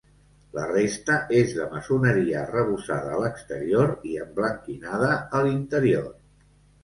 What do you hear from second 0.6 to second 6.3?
resta és de maçoneria arrebossada a l'exterior i emblanquinada a l'interior.